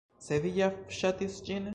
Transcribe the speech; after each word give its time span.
Se 0.27 0.37
vi 0.45 0.53
ja 0.55 0.69
ŝatis 1.01 1.39
ĝin 1.51 1.69